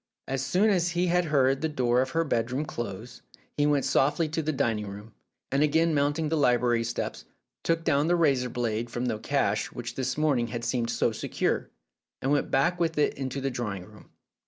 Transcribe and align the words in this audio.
As 0.27 0.43
soon 0.43 0.71
as 0.71 0.89
he 0.97 1.05
had 1.05 1.25
heard 1.25 1.61
the 1.61 1.69
door 1.69 2.01
of 2.01 2.09
her 2.09 2.23
bedroom 2.23 2.65
close, 2.65 3.21
he 3.55 3.67
went 3.67 3.85
softly 3.85 4.27
to 4.29 4.41
the 4.41 4.51
dining 4.51 4.87
room, 4.87 5.13
and 5.51 5.61
again 5.61 5.93
mounting 5.93 6.27
the 6.29 6.35
library 6.37 6.83
steps, 6.83 7.25
took 7.61 7.83
down 7.83 8.07
the 8.07 8.15
razor 8.15 8.49
blade 8.49 8.89
from 8.89 9.05
the 9.05 9.19
cache 9.19 9.71
which 9.71 9.93
this 9.93 10.17
morn 10.17 10.39
ing 10.39 10.47
had 10.47 10.65
seemed 10.65 10.89
so 10.89 11.11
secure, 11.11 11.69
and 12.19 12.31
went 12.31 12.49
back 12.49 12.79
with 12.79 12.97
it 12.97 13.13
into 13.13 13.39
the 13.39 13.51
drawing 13.51 13.85
room. 13.85 14.09